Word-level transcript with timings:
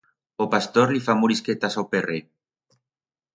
O 0.45 0.45
pastor 0.53 0.93
li 0.95 1.01
fa 1.07 1.15
morisquetas 1.19 1.77
a 1.77 1.83
o 1.85 1.91
perret. 1.93 2.29